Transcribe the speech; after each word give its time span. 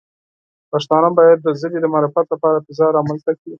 پښتانه 0.71 1.09
باید 1.17 1.37
د 1.41 1.47
ژبې 1.61 1.79
د 1.81 1.85
معرفت 1.93 2.25
لپاره 2.33 2.63
فضا 2.65 2.85
رامنځته 2.97 3.31
کړي. 3.39 3.49